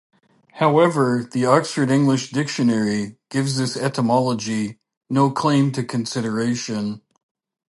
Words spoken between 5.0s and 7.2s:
"no claim to consideration".